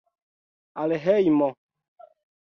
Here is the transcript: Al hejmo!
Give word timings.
Al 0.83 0.95
hejmo! 1.03 1.49